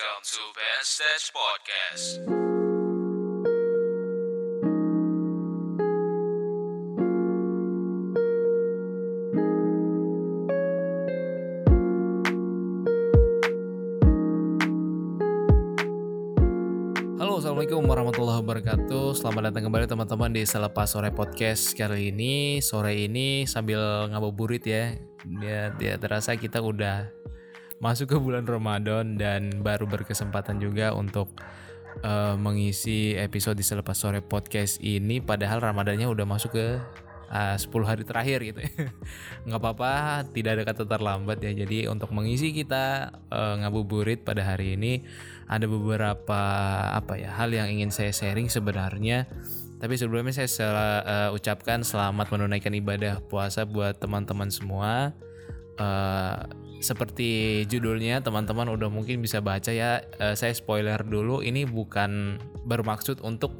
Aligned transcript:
Welcome 0.00 0.24
to 0.32 0.44
Ben 0.56 0.80
Stage 0.80 1.28
Podcast. 1.36 2.24
Halo, 17.20 17.44
assalamualaikum 17.44 17.84
warahmatullahi 17.84 18.40
wabarakatuh. 18.40 19.20
Selamat 19.20 19.52
datang 19.52 19.68
kembali 19.68 19.84
teman-teman 19.84 20.32
di 20.32 20.48
Selepas 20.48 20.96
Sore 20.96 21.12
Podcast 21.12 21.76
kali 21.76 22.08
ini. 22.08 22.64
Sore 22.64 22.96
ini 23.04 23.44
sambil 23.44 24.08
ngabuburit 24.08 24.64
ya. 24.64 24.96
Ya, 25.44 25.76
ya 25.76 26.00
terasa 26.00 26.32
kita 26.40 26.64
udah 26.64 27.19
masuk 27.80 28.12
ke 28.12 28.16
bulan 28.20 28.44
Ramadan 28.44 29.16
dan 29.16 29.64
baru 29.64 29.88
berkesempatan 29.88 30.60
juga 30.60 30.92
untuk 30.92 31.32
eh, 32.04 32.36
mengisi 32.36 33.16
episode 33.16 33.56
di 33.56 33.64
Selepas 33.64 33.96
Sore 33.96 34.20
Podcast 34.20 34.78
ini. 34.84 35.18
Padahal 35.24 35.64
Ramadannya 35.64 36.06
udah 36.06 36.28
masuk 36.28 36.52
ke 36.54 36.66
uh, 37.30 37.56
10 37.56 37.70
hari 37.86 38.02
terakhir 38.02 38.38
gitu. 38.42 38.60
Nggak 39.46 39.60
apa-apa 39.62 39.92
tidak 40.34 40.60
ada 40.60 40.64
kata 40.66 40.82
terlambat 40.84 41.38
ya. 41.40 41.52
Jadi 41.54 41.86
untuk 41.86 42.10
mengisi 42.10 42.50
kita 42.50 43.14
uh, 43.30 43.54
ngabuburit 43.64 44.26
pada 44.26 44.42
hari 44.44 44.74
ini 44.74 45.06
ada 45.46 45.66
beberapa 45.66 46.42
apa 46.94 47.18
ya 47.18 47.34
hal 47.34 47.50
yang 47.50 47.70
ingin 47.70 47.94
saya 47.94 48.10
sharing 48.10 48.50
sebenarnya. 48.50 49.30
Tapi 49.80 49.96
sebelumnya 49.96 50.36
saya 50.36 50.50
sel- 50.50 51.04
uh, 51.08 51.30
ucapkan 51.32 51.80
selamat 51.80 52.28
menunaikan 52.28 52.74
ibadah 52.76 53.24
puasa 53.24 53.64
buat 53.64 53.96
teman-teman 53.96 54.52
semua. 54.52 55.16
Uh, 55.80 56.44
seperti 56.80 57.62
judulnya 57.68 58.24
teman-teman 58.24 58.72
udah 58.72 58.88
mungkin 58.88 59.20
bisa 59.20 59.44
baca 59.44 59.68
ya 59.68 60.00
uh, 60.20 60.32
saya 60.32 60.56
spoiler 60.56 61.00
dulu 61.04 61.44
ini 61.44 61.68
bukan 61.68 62.40
bermaksud 62.64 63.20
untuk 63.20 63.52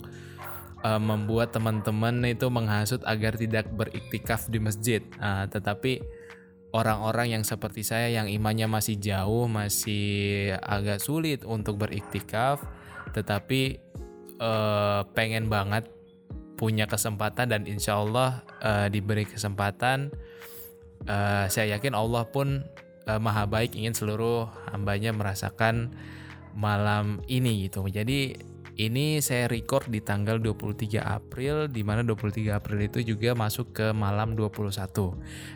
uh, 0.85 1.01
membuat 1.01 1.53
teman-teman 1.53 2.25
itu 2.25 2.49
menghasut 2.49 3.05
agar 3.05 3.37
tidak 3.37 3.69
beriktikaf 3.73 4.49
di 4.49 4.59
masjid. 4.61 5.01
Nah, 5.21 5.47
tetapi 5.49 6.01
orang-orang 6.73 7.39
yang 7.39 7.45
seperti 7.45 7.83
saya 7.83 8.09
yang 8.11 8.31
imannya 8.31 8.71
masih 8.71 8.97
jauh, 8.97 9.51
masih 9.51 10.55
agak 10.63 11.03
sulit 11.03 11.43
untuk 11.45 11.81
beriktikaf, 11.83 12.63
tetapi 13.13 13.81
uh, 14.39 15.05
pengen 15.13 15.51
banget 15.51 15.89
punya 16.55 16.85
kesempatan 16.85 17.49
dan 17.49 17.63
insya 17.65 17.97
Allah 17.97 18.45
uh, 18.61 18.87
diberi 18.93 19.25
kesempatan. 19.25 20.13
Uh, 21.09 21.49
saya 21.49 21.81
yakin 21.81 21.97
Allah 21.97 22.29
pun 22.29 22.61
uh, 23.11 23.19
maha 23.19 23.51
baik 23.51 23.75
ingin 23.75 23.95
seluruh 23.97 24.47
hambanya 24.71 25.11
merasakan 25.11 25.91
malam 26.55 27.19
ini 27.27 27.67
gitu. 27.67 27.83
Jadi 27.91 28.39
ini 28.81 29.21
saya 29.21 29.45
record 29.45 29.93
di 29.93 30.01
tanggal 30.01 30.41
23 30.41 31.05
April 31.05 31.69
di 31.69 31.85
mana 31.85 32.01
23 32.01 32.49
April 32.57 32.79
itu 32.89 33.05
juga 33.05 33.37
masuk 33.37 33.77
ke 33.77 33.87
malam 33.93 34.33
21 34.33 34.73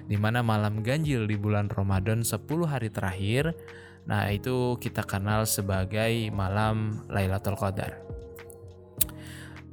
di 0.05 0.17
mana 0.21 0.45
malam 0.45 0.85
ganjil 0.85 1.25
di 1.25 1.41
bulan 1.41 1.73
Ramadan 1.73 2.21
10 2.21 2.45
hari 2.69 2.93
terakhir 2.93 3.57
nah 4.05 4.29
itu 4.29 4.77
kita 4.77 5.01
kenal 5.09 5.49
sebagai 5.49 6.29
malam 6.29 7.01
Lailatul 7.09 7.57
Qadar 7.57 8.14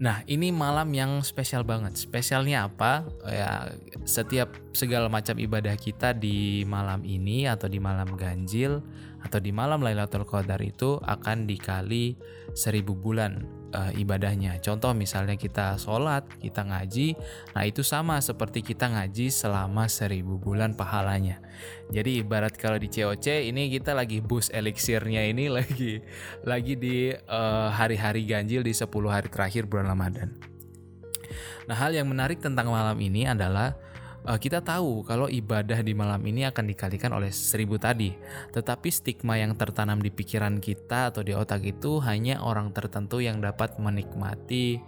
Nah, 0.01 0.25
ini 0.25 0.49
malam 0.49 0.89
yang 0.97 1.21
spesial 1.21 1.61
banget. 1.61 1.93
Spesialnya 1.93 2.65
apa? 2.65 3.05
Ya, 3.29 3.69
setiap 4.01 4.57
segala 4.73 5.05
macam 5.13 5.37
ibadah 5.37 5.77
kita 5.77 6.17
di 6.17 6.65
malam 6.65 7.05
ini 7.05 7.45
atau 7.45 7.69
di 7.69 7.77
malam 7.77 8.17
ganjil 8.17 8.81
atau 9.21 9.37
di 9.37 9.53
malam 9.53 9.85
Lailatul 9.85 10.25
Qadar 10.25 10.57
itu 10.65 10.97
akan 11.05 11.45
dikali 11.45 12.17
seribu 12.57 12.97
bulan 12.97 13.60
eh, 13.71 13.91
ibadahnya. 13.99 14.59
Contoh 14.59 14.91
misalnya 14.93 15.39
kita 15.39 15.79
sholat, 15.79 16.27
kita 16.37 16.67
ngaji, 16.67 17.15
nah 17.55 17.63
itu 17.65 17.81
sama 17.81 18.19
seperti 18.19 18.61
kita 18.61 18.91
ngaji 18.91 19.31
selama 19.31 19.87
seribu 19.87 20.37
bulan 20.37 20.75
pahalanya. 20.77 21.41
Jadi 21.91 22.23
ibarat 22.23 22.55
kalau 22.55 22.77
di 22.77 22.87
COC 22.87 23.51
ini 23.51 23.67
kita 23.71 23.91
lagi 23.91 24.23
boost 24.23 24.53
elixirnya 24.53 25.27
ini 25.27 25.51
lagi 25.57 26.03
lagi 26.43 26.73
di 26.77 27.11
eh, 27.11 27.69
hari-hari 27.71 28.27
ganjil 28.27 28.61
di 28.61 28.71
10 28.75 28.87
hari 29.07 29.27
terakhir 29.31 29.65
bulan 29.67 29.91
Ramadan. 29.91 30.29
Nah, 31.69 31.77
hal 31.77 31.95
yang 31.95 32.09
menarik 32.09 32.43
tentang 32.43 32.67
malam 32.67 32.97
ini 32.99 33.23
adalah 33.23 33.77
eh, 34.27 34.39
kita 34.41 34.61
tahu 34.61 35.05
kalau 35.05 35.25
ibadah 35.29 35.79
di 35.81 35.93
malam 35.95 36.21
ini 36.25 36.45
akan 36.45 36.65
dikalikan 36.69 37.13
oleh 37.15 37.29
seribu 37.33 37.77
tadi. 37.81 38.13
Tetapi 38.51 38.89
stigma 38.89 39.37
yang 39.37 39.57
tertanam 39.57 40.01
di 40.01 40.09
pikiran 40.13 40.61
kita 40.61 41.13
atau 41.13 41.21
di 41.25 41.33
otak 41.33 41.65
itu 41.65 42.01
hanya 42.03 42.41
orang 42.41 42.73
tertentu 42.75 43.21
yang 43.21 43.41
dapat 43.41 43.77
menikmati 43.77 44.81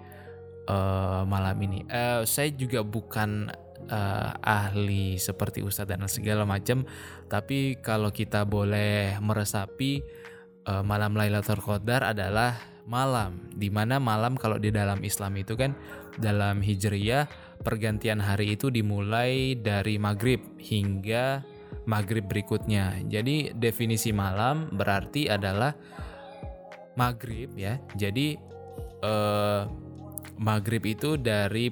eh, 0.67 1.21
malam 1.25 1.57
ini. 1.63 1.85
Eh, 1.87 2.25
saya 2.27 2.49
juga 2.53 2.81
bukan 2.85 3.49
eh, 3.89 4.31
ahli 4.41 5.15
seperti 5.21 5.61
ustadz 5.61 5.95
dan 5.95 6.05
segala 6.07 6.43
macam, 6.47 6.87
tapi 7.27 7.77
kalau 7.81 8.09
kita 8.13 8.43
boleh 8.47 9.17
meresapi 9.21 9.91
eh, 10.67 10.83
malam 10.83 11.15
Lailatul 11.15 11.61
Qadar 11.61 12.11
adalah 12.15 12.72
malam. 12.85 13.47
Di 13.53 13.71
mana 13.71 13.97
malam 13.97 14.35
kalau 14.35 14.59
di 14.59 14.69
dalam 14.69 15.01
Islam 15.03 15.39
itu 15.39 15.55
kan 15.55 15.75
dalam 16.19 16.61
hijriyah 16.61 17.27
pergantian 17.63 18.19
hari 18.21 18.53
itu 18.59 18.69
dimulai 18.69 19.55
dari 19.57 19.95
maghrib 19.97 20.39
hingga 20.59 21.41
maghrib 21.87 22.27
berikutnya. 22.27 23.01
Jadi 23.07 23.55
definisi 23.55 24.11
malam 24.11 24.71
berarti 24.71 25.27
adalah 25.31 25.73
maghrib 26.99 27.51
ya. 27.55 27.79
Jadi 27.95 28.37
eh, 29.03 29.61
maghrib 30.39 30.83
itu 30.83 31.15
dari 31.17 31.71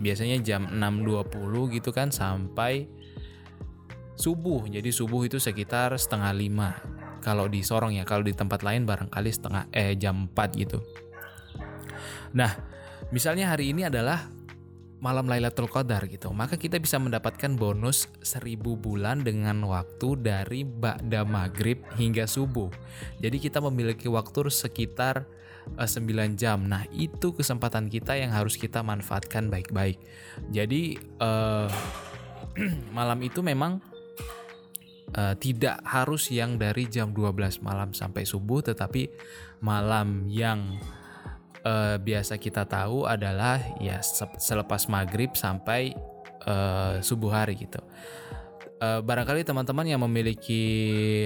biasanya 0.00 0.40
jam 0.40 0.68
6.20 0.70 1.76
gitu 1.76 1.90
kan 1.92 2.08
sampai 2.12 2.88
subuh. 4.16 4.68
Jadi 4.68 4.92
subuh 4.92 5.24
itu 5.24 5.40
sekitar 5.40 5.96
setengah 5.96 6.32
lima 6.36 6.99
kalau 7.20 7.46
di 7.46 7.60
Sorong 7.60 7.94
ya 7.94 8.08
kalau 8.08 8.24
di 8.24 8.34
tempat 8.34 8.64
lain 8.64 8.88
barangkali 8.88 9.30
setengah 9.30 9.64
eh 9.70 9.94
jam 9.94 10.28
4 10.32 10.60
gitu. 10.60 10.80
Nah 12.34 12.56
misalnya 13.12 13.52
hari 13.52 13.70
ini 13.70 13.86
adalah 13.86 14.28
malam 15.00 15.24
Lailatul 15.24 15.68
Qadar 15.68 16.04
gitu 16.12 16.28
maka 16.36 16.60
kita 16.60 16.76
bisa 16.76 17.00
mendapatkan 17.00 17.56
bonus 17.56 18.04
1000 18.20 18.60
bulan 18.60 19.24
dengan 19.24 19.64
waktu 19.64 20.20
dari 20.20 20.64
ba'da 20.64 21.24
maghrib 21.24 21.80
hingga 21.96 22.28
subuh. 22.28 22.68
Jadi 23.20 23.36
kita 23.40 23.64
memiliki 23.64 24.08
waktu 24.08 24.52
sekitar 24.52 25.24
eh, 25.76 25.88
9 25.88 26.36
jam. 26.36 26.68
Nah 26.68 26.84
itu 26.92 27.32
kesempatan 27.32 27.88
kita 27.88 28.16
yang 28.16 28.32
harus 28.32 28.60
kita 28.60 28.84
manfaatkan 28.84 29.48
baik-baik. 29.48 29.96
Jadi 30.52 31.00
eh, 31.00 31.68
malam 32.96 33.18
itu 33.24 33.40
memang 33.40 33.89
uh, 35.16 35.34
tidak 35.38 35.82
harus 35.86 36.30
yang 36.30 36.58
dari 36.60 36.86
jam 36.86 37.10
12 37.14 37.64
malam 37.64 37.90
sampai 37.94 38.22
subuh 38.26 38.62
tetapi 38.62 39.10
malam 39.62 40.26
yang 40.30 40.78
uh, 41.64 41.96
biasa 42.00 42.40
kita 42.40 42.64
tahu 42.66 43.04
adalah 43.08 43.60
ya 43.80 44.00
se- 44.00 44.38
selepas 44.40 44.88
maghrib 44.88 45.34
sampai 45.36 45.92
uh, 46.46 47.00
subuh 47.00 47.32
hari 47.32 47.56
gitu. 47.58 47.80
Uh, 48.80 49.04
barangkali 49.04 49.44
teman-teman 49.44 49.84
yang 49.84 50.00
memiliki 50.00 50.64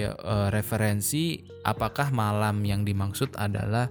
uh, 0.03 0.51
referensi 0.51 1.39
apakah 1.63 2.11
malam 2.11 2.59
yang 2.67 2.83
dimaksud 2.83 3.31
adalah 3.39 3.87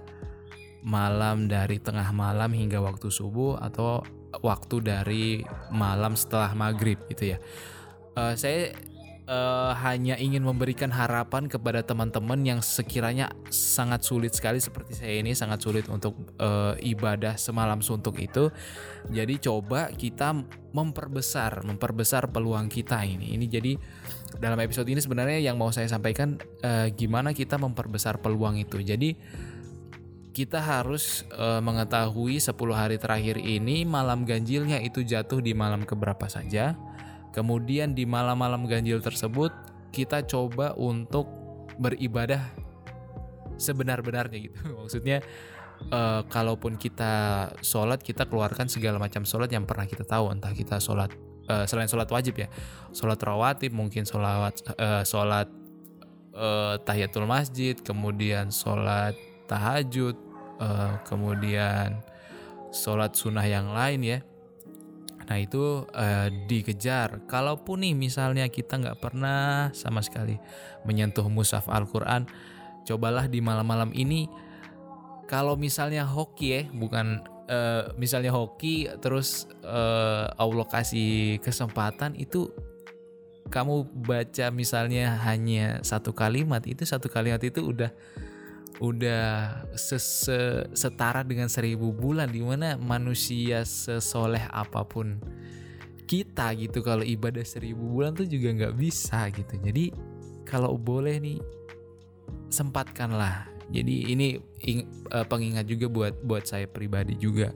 malam 0.85 1.49
dari 1.49 1.81
tengah 1.81 2.13
malam 2.13 2.53
hingga 2.53 2.77
waktu 2.77 3.09
subuh 3.09 3.57
atau 3.57 4.05
waktu 4.45 4.85
dari 4.85 5.25
malam 5.73 6.13
setelah 6.13 6.53
maghrib 6.53 7.01
gitu 7.09 7.33
ya. 7.33 7.37
Uh, 8.13 8.37
saya 8.37 8.69
eh, 9.25 9.71
hanya 9.81 10.15
ingin 10.17 10.45
memberikan 10.45 10.93
harapan 10.93 11.49
kepada 11.49 11.81
teman-teman 11.81 12.39
yang 12.45 12.59
sekiranya 12.61 13.33
sangat 13.49 14.05
sulit 14.05 14.33
sekali 14.37 14.61
seperti 14.61 14.97
saya 15.01 15.21
ini 15.21 15.33
sangat 15.33 15.61
sulit 15.61 15.85
untuk 15.89 16.15
eh, 16.37 16.73
ibadah 16.85 17.35
semalam 17.35 17.81
suntuk 17.81 18.21
itu. 18.21 18.49
Jadi 19.09 19.37
coba 19.41 19.93
kita 19.93 20.33
memperbesar, 20.73 21.63
memperbesar 21.63 22.29
peluang 22.29 22.67
kita 22.67 23.01
ini. 23.05 23.37
Ini 23.37 23.45
jadi 23.47 23.73
dalam 24.35 24.59
episode 24.59 24.91
ini 24.91 24.99
sebenarnya 24.99 25.39
yang 25.39 25.55
mau 25.55 25.71
saya 25.71 25.87
sampaikan 25.87 26.35
eh, 26.61 26.91
gimana 26.91 27.31
kita 27.31 27.55
memperbesar 27.55 28.19
peluang 28.19 28.59
itu. 28.59 28.81
Jadi 28.83 29.15
kita 30.35 30.59
harus 30.59 31.23
eh, 31.31 31.61
mengetahui 31.63 32.43
10 32.43 32.51
hari 32.75 32.99
terakhir 32.99 33.39
ini 33.39 33.87
malam 33.87 34.27
ganjilnya 34.27 34.83
itu 34.83 35.01
jatuh 35.07 35.39
di 35.39 35.55
malam 35.55 35.87
keberapa 35.87 36.27
saja. 36.27 36.75
Kemudian 37.35 37.91
di 37.91 38.07
malam-malam 38.07 38.63
ganjil 38.63 39.03
tersebut 39.03 39.51
kita 39.91 40.23
coba 40.23 40.71
untuk 40.79 41.27
beribadah 41.75 42.39
sebenar-benarnya 43.59 44.39
gitu. 44.47 44.59
Maksudnya 44.79 45.19
eh, 45.91 46.21
kalaupun 46.31 46.79
kita 46.79 47.51
sholat 47.59 47.99
kita 47.99 48.23
keluarkan 48.31 48.71
segala 48.71 48.95
macam 48.95 49.27
sholat 49.27 49.51
yang 49.51 49.67
pernah 49.67 49.83
kita 49.83 50.07
tahu 50.07 50.31
entah 50.31 50.55
kita 50.55 50.79
sholat 50.79 51.11
eh, 51.51 51.67
selain 51.67 51.91
sholat 51.91 52.07
wajib 52.07 52.39
ya 52.39 52.47
sholat 52.95 53.19
rawatib 53.19 53.75
mungkin 53.75 54.07
sholat 54.07 54.55
eh, 54.79 55.03
sholat 55.03 55.51
uh, 56.35 56.75
tahiyatul 56.83 57.25
masjid, 57.25 57.73
kemudian 57.79 58.51
sholat 58.51 59.15
tahajud, 59.47 60.19
uh, 60.59 60.99
kemudian 61.07 62.03
sholat 62.75 63.15
sunnah 63.15 63.47
yang 63.47 63.71
lain 63.71 64.03
ya. 64.03 64.19
Nah 65.25 65.37
itu 65.41 65.85
uh, 65.89 66.27
dikejar. 66.45 67.25
Kalaupun 67.25 67.81
nih 67.81 67.93
misalnya 67.97 68.45
kita 68.49 68.77
nggak 68.77 69.01
pernah 69.01 69.73
sama 69.73 70.05
sekali 70.05 70.37
menyentuh 70.85 71.25
mushaf 71.25 71.65
Al-Quran, 71.65 72.29
cobalah 72.85 73.25
di 73.25 73.41
malam-malam 73.41 73.89
ini. 73.97 74.29
Kalau 75.25 75.57
misalnya 75.57 76.05
hoki 76.05 76.47
ya, 76.53 76.61
bukan 76.69 77.25
uh, 77.49 77.89
misalnya 77.97 78.29
hoki, 78.29 78.85
terus 79.01 79.49
uh, 79.65 80.29
Allah 80.37 80.65
kasih 80.69 81.41
kesempatan 81.41 82.13
itu 82.13 82.53
kamu 83.49 83.85
baca 84.05 84.49
misalnya 84.49 85.21
hanya 85.21 85.81
satu 85.85 86.17
kalimat 86.17 86.65
itu 86.65 86.81
satu 86.81 87.13
kalimat 87.13 87.37
itu 87.45 87.61
udah 87.61 87.93
udah 88.83 89.63
setara 90.75 91.23
dengan 91.23 91.47
seribu 91.47 91.95
bulan 91.95 92.27
di 92.27 92.43
mana 92.43 92.75
manusia 92.75 93.63
sesoleh 93.63 94.43
apa 94.51 94.83
pun 94.83 95.19
kita 96.05 96.51
gitu. 96.59 96.83
Kalau 96.83 97.01
ibadah 97.01 97.43
seribu 97.43 97.87
bulan 97.87 98.13
tuh 98.13 98.27
juga 98.27 98.51
nggak 98.51 98.75
bisa 98.75 99.31
gitu. 99.31 99.55
Jadi 99.63 99.95
kalau 100.43 100.75
boleh 100.75 101.17
nih 101.17 101.39
sempatkanlah. 102.51 103.49
Jadi 103.65 104.13
ini 104.13 104.37
uh, 105.09 105.25
pengingat 105.25 105.65
juga 105.65 105.89
buat 105.89 106.13
buat 106.21 106.45
saya 106.45 106.69
pribadi 106.69 107.17
juga. 107.17 107.49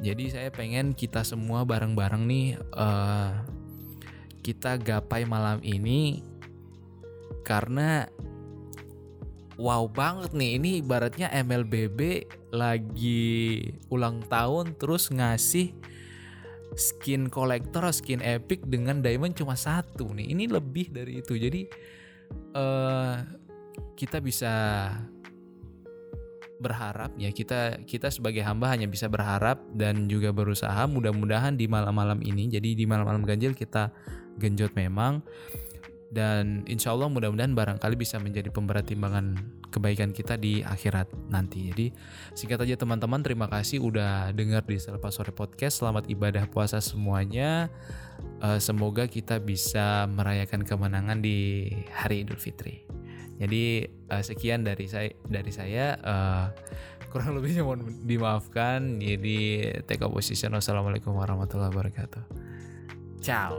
Jadi 0.00 0.32
saya 0.32 0.48
pengen 0.48 0.96
kita 0.96 1.20
semua 1.22 1.68
bareng-bareng 1.68 2.24
nih 2.24 2.46
uh, 2.74 3.44
kita 4.40 4.80
gapai 4.80 5.28
malam 5.28 5.60
ini 5.60 6.24
karena 7.44 8.08
wow 9.60 9.86
banget 9.86 10.34
nih 10.34 10.58
ini 10.58 10.70
ibaratnya 10.82 11.30
MLBB 11.30 12.26
lagi 12.54 13.62
ulang 13.90 14.22
tahun 14.26 14.74
terus 14.78 15.10
ngasih 15.10 15.74
skin 16.74 17.30
kolektor 17.30 17.86
skin 17.94 18.18
epic 18.20 18.66
dengan 18.66 19.00
diamond 19.00 19.34
cuma 19.34 19.54
satu 19.54 20.10
nih. 20.12 20.34
Ini 20.34 20.44
lebih 20.50 20.90
dari 20.90 21.22
itu. 21.22 21.38
Jadi 21.38 21.66
uh, 22.54 23.16
kita 23.94 24.18
bisa 24.18 24.54
berharap 26.54 27.12
ya 27.18 27.34
kita 27.34 27.82
kita 27.82 28.08
sebagai 28.08 28.40
hamba 28.40 28.72
hanya 28.72 28.86
bisa 28.86 29.06
berharap 29.06 29.62
dan 29.74 30.10
juga 30.10 30.34
berusaha. 30.34 30.86
Mudah-mudahan 30.90 31.54
di 31.54 31.70
malam-malam 31.70 32.22
ini 32.22 32.50
jadi 32.50 32.74
di 32.74 32.84
malam-malam 32.86 33.22
ganjil 33.22 33.54
kita 33.54 33.90
genjot 34.38 34.74
memang 34.74 35.22
dan 36.10 36.66
insya 36.68 36.92
Allah 36.92 37.08
mudah-mudahan 37.08 37.56
barangkali 37.56 37.94
bisa 37.96 38.20
menjadi 38.20 38.52
pemberat 38.52 38.88
timbangan 38.90 39.38
kebaikan 39.72 40.14
kita 40.14 40.38
di 40.38 40.62
akhirat 40.62 41.10
nanti. 41.30 41.70
Jadi 41.72 41.86
singkat 42.36 42.62
aja 42.62 42.78
teman-teman 42.78 43.24
terima 43.24 43.50
kasih 43.50 43.82
udah 43.82 44.30
dengar 44.36 44.62
di 44.66 44.78
Selepas 44.78 45.16
Sore 45.16 45.34
Podcast. 45.34 45.82
Selamat 45.82 46.06
ibadah 46.06 46.46
puasa 46.46 46.78
semuanya. 46.78 47.72
Uh, 48.38 48.60
semoga 48.62 49.10
kita 49.10 49.42
bisa 49.42 50.06
merayakan 50.06 50.62
kemenangan 50.62 51.18
di 51.24 51.70
hari 51.90 52.22
Idul 52.22 52.38
Fitri. 52.38 52.86
Jadi 53.34 53.82
uh, 54.14 54.22
sekian 54.22 54.62
dari 54.62 54.86
saya 54.86 55.10
dari 55.26 55.50
saya 55.50 55.98
uh, 55.98 56.46
kurang 57.10 57.34
lebihnya 57.38 57.66
mohon 57.66 58.06
dimaafkan. 58.06 59.02
Jadi 59.02 59.70
take 59.86 60.02
a 60.02 60.10
position. 60.10 60.54
Wassalamualaikum 60.54 61.14
warahmatullahi 61.14 61.74
wabarakatuh. 61.74 62.22
Ciao. 63.22 63.58